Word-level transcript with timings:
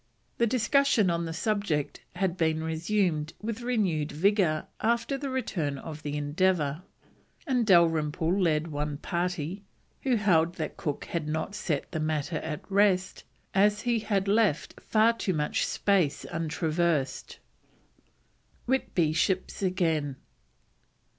The 0.39 0.47
discussion 0.47 1.11
on 1.11 1.25
the 1.25 1.31
subject 1.31 2.01
had 2.15 2.35
been 2.35 2.63
resumed 2.63 3.33
with 3.39 3.61
renewed 3.61 4.11
vigour 4.11 4.65
after 4.81 5.15
the 5.15 5.29
return 5.29 5.77
of 5.77 6.01
the 6.01 6.17
Endeavour, 6.17 6.81
and 7.45 7.67
Dalrymple 7.67 8.35
led 8.41 8.69
one 8.69 8.97
party, 8.97 9.61
who 10.01 10.15
held 10.15 10.55
that 10.55 10.75
Cook 10.75 11.05
had 11.05 11.27
not 11.27 11.53
set 11.53 11.91
the 11.91 11.99
matter 11.99 12.37
at 12.37 12.61
rest 12.67 13.25
as 13.53 13.81
he 13.81 13.99
had 13.99 14.27
left 14.27 14.79
far 14.81 15.13
too 15.13 15.35
much 15.35 15.67
space 15.67 16.25
untraversed. 16.25 17.37
WHITBY 18.65 19.13
SHIPS 19.13 19.61
AGAIN. 19.61 20.15